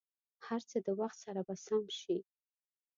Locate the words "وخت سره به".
0.99-1.55